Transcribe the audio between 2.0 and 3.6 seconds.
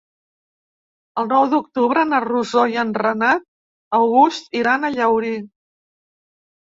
na Rosó i en Renat